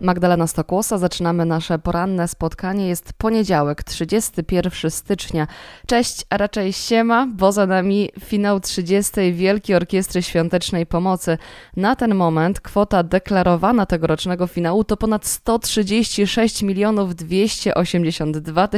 [0.00, 0.98] Magdalena Stokłosa.
[0.98, 2.88] Zaczynamy nasze poranne spotkanie.
[2.88, 5.46] Jest poniedziałek, 31 stycznia.
[5.86, 9.32] Cześć, a raczej siema, bo za nami finał 30.
[9.32, 11.38] Wielkiej Orkiestry Świątecznej Pomocy.
[11.76, 18.68] Na ten moment kwota deklarowana tegorocznego finału to ponad 136 milionów 282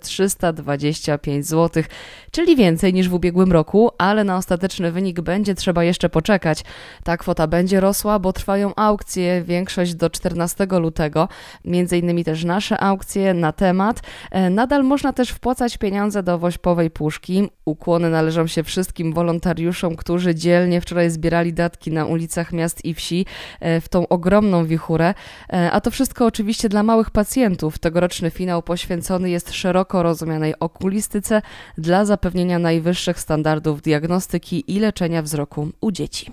[0.00, 1.82] 325 zł,
[2.30, 6.64] czyli więcej niż w ubiegłym roku, ale na ostateczny wynik będzie trzeba jeszcze poczekać.
[7.04, 11.28] Ta kwota będzie rosła, bo trwają aukcje, większość do 14 lutego,
[11.64, 14.00] między innymi też nasze aukcje na temat.
[14.30, 17.48] E, nadal można też wpłacać pieniądze do Wośpowej Puszki.
[17.64, 23.26] Ukłony należą się wszystkim wolontariuszom, którzy dzielnie wczoraj zbierali datki na ulicach miast i wsi
[23.60, 25.14] e, w tą ogromną wichurę.
[25.52, 27.78] E, a to wszystko oczywiście dla małych pacjentów.
[27.78, 31.42] Tegoroczny finał poświęcony jest szeroko rozumianej okulistyce
[31.78, 36.32] dla zapewnienia najwyższych standardów diagnostyki i leczenia wzroku u dzieci.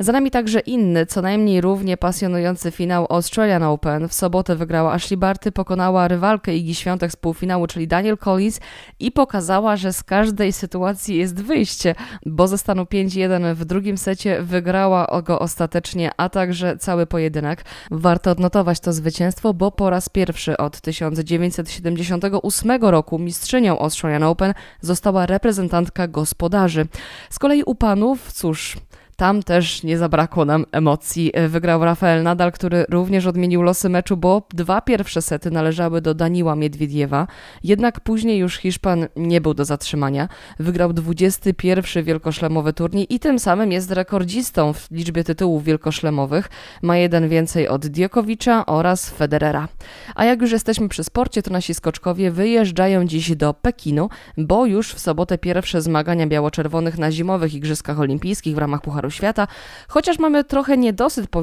[0.00, 4.08] Za nami także inny, co najmniej równie pasjonujący finał Australian Open.
[4.08, 8.60] W sobotę wygrała Ashley Barty, pokonała rywalkę Igi Świątek z półfinału, czyli Daniel Collins
[9.00, 11.94] i pokazała, że z każdej sytuacji jest wyjście,
[12.26, 17.64] bo ze stanu 5-1 w drugim secie wygrała go ostatecznie, a także cały pojedynek.
[17.90, 25.26] Warto odnotować to zwycięstwo, bo po raz pierwszy od 1978 roku mistrzynią Australian Open została
[25.26, 26.86] reprezentantka gospodarzy.
[27.30, 28.76] Z kolei u panów, cóż,
[29.18, 31.32] tam też nie zabrakło nam emocji.
[31.48, 36.56] Wygrał Rafael Nadal, który również odmienił losy meczu, bo dwa pierwsze sety należały do Daniła
[36.56, 37.26] Miedwiediewa.
[37.64, 40.28] Jednak później już Hiszpan nie był do zatrzymania.
[40.58, 46.48] Wygrał 21 wielkoszlemowy turniej i tym samym jest rekordzistą w liczbie tytułów wielkoszlemowych.
[46.82, 49.68] Ma jeden więcej od Diokowicza oraz Federera.
[50.14, 54.94] A jak już jesteśmy przy sporcie, to nasi skoczkowie wyjeżdżają dziś do Pekinu, bo już
[54.94, 59.46] w sobotę pierwsze zmagania biało-czerwonych na zimowych Igrzyskach Olimpijskich w ramach Pucharu Świata.
[59.88, 61.42] Chociaż mamy trochę niedosyt po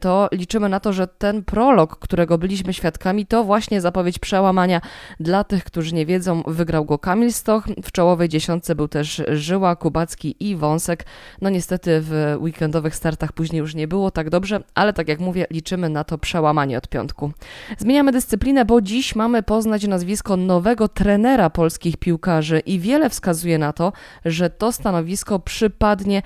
[0.00, 4.80] to liczymy na to, że ten prolog, którego byliśmy świadkami, to właśnie zapowiedź przełamania.
[5.20, 7.64] Dla tych, którzy nie wiedzą, wygrał go Kamil Stoch.
[7.82, 11.04] W czołowej dziesiątce był też Żyła, Kubacki i Wąsek.
[11.40, 15.46] No niestety w weekendowych startach później już nie było tak dobrze, ale tak jak mówię,
[15.50, 17.32] liczymy na to przełamanie od piątku.
[17.78, 23.72] Zmieniamy dyscyplinę, bo dziś mamy poznać nazwisko nowego trenera polskich piłkarzy i wiele wskazuje na
[23.72, 23.92] to,
[24.24, 26.22] że to stanowisko przypadnie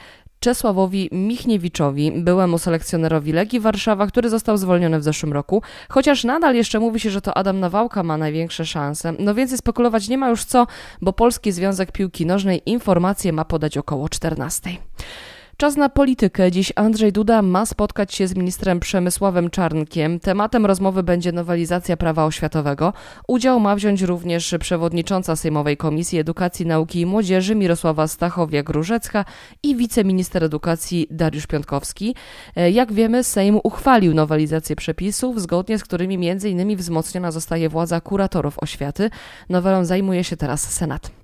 [0.49, 6.81] Czesławowi Michniewiczowi, byłemu selekcjonerowi Legii Warszawa, który został zwolniony w zeszłym roku, chociaż nadal jeszcze
[6.81, 9.13] mówi się, że to Adam Nawałka ma największe szanse.
[9.19, 10.67] No więcej spekulować nie ma już co,
[11.03, 14.71] bo Polski Związek Piłki Nożnej informacje ma podać około 14.
[15.61, 16.51] Czas na politykę.
[16.51, 20.21] Dziś Andrzej Duda ma spotkać się z ministrem Przemysławem Czarnkiem.
[20.21, 22.93] Tematem rozmowy będzie nowelizacja prawa oświatowego.
[23.29, 29.25] Udział ma wziąć również przewodnicząca Sejmowej Komisji Edukacji, Nauki i Młodzieży Mirosława Stachowiak-Różecka
[29.63, 32.15] i wiceminister edukacji Dariusz Piątkowski.
[32.57, 36.77] E, jak wiemy, Sejm uchwalił nowelizację przepisów, zgodnie z którymi m.in.
[36.77, 39.11] wzmocniona zostaje władza kuratorów oświaty.
[39.49, 41.18] Nowelą zajmuje się teraz Senat.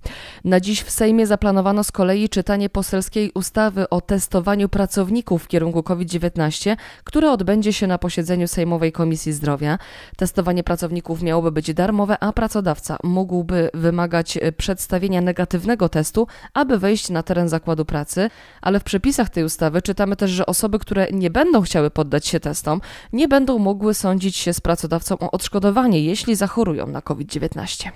[0.45, 5.83] Na dziś w Sejmie zaplanowano z kolei czytanie poselskiej ustawy o testowaniu pracowników w kierunku
[5.83, 9.79] COVID-19, które odbędzie się na posiedzeniu Sejmowej Komisji Zdrowia.
[10.17, 17.23] Testowanie pracowników miałoby być darmowe, a pracodawca mógłby wymagać przedstawienia negatywnego testu, aby wejść na
[17.23, 18.31] teren zakładu pracy,
[18.63, 22.41] ale w przepisach tej ustawy czytamy też, że osoby, które nie będą chciały poddać się
[22.41, 22.81] testom,
[23.13, 27.91] nie będą mogły sądzić się z pracodawcą o odszkodowanie, jeśli zachorują na COVID-19.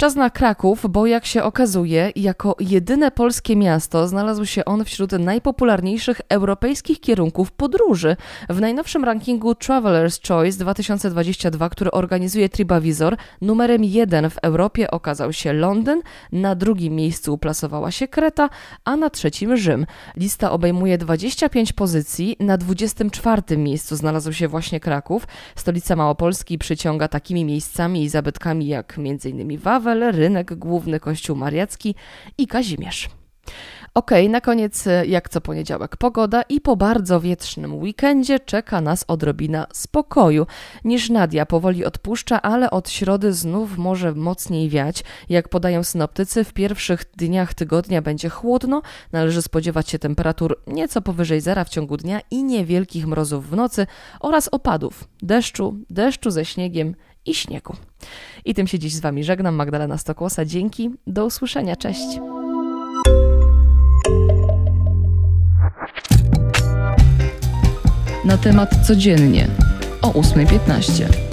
[0.00, 5.12] Czas na Kraków, bo jak się okazuje, jako jedyne polskie miasto znalazł się on wśród
[5.12, 8.16] najpopularniejszych europejskich kierunków podróży.
[8.48, 15.52] W najnowszym rankingu Traveler's Choice 2022, który organizuje Tribavizor, numerem jeden w Europie okazał się
[15.52, 18.50] Londyn, na drugim miejscu uplasowała się Kreta,
[18.84, 19.86] a na trzecim Rzym.
[20.16, 25.26] Lista obejmuje 25 pozycji, na 24 miejscu znalazł się właśnie Kraków.
[25.56, 29.58] Stolica Małopolski przyciąga takimi miejscami i zabytkami jak m.in.
[29.58, 31.94] Wawel, Rynek główny Kościół Mariacki
[32.38, 33.08] i Kazimierz.
[33.94, 39.04] Ok, na koniec e, jak co poniedziałek pogoda i po bardzo wietrznym weekendzie czeka nas
[39.08, 40.46] odrobina spokoju.
[40.84, 45.04] Niż Nadia powoli odpuszcza, ale od środy znów może mocniej wiać.
[45.28, 48.82] Jak podają synoptycy, w pierwszych dniach tygodnia będzie chłodno,
[49.12, 53.86] należy spodziewać się temperatur nieco powyżej zera w ciągu dnia i niewielkich mrozów w nocy
[54.20, 56.94] oraz opadów, deszczu, deszczu ze śniegiem
[57.30, 57.76] i śniegu.
[58.44, 59.54] I tym się dziś z Wami żegnam.
[59.54, 60.44] Magdalena Stokłosa.
[60.44, 60.90] Dzięki.
[61.06, 61.76] Do usłyszenia.
[61.76, 62.20] Cześć.
[68.24, 69.48] Na temat codziennie
[70.02, 71.27] o 8.15.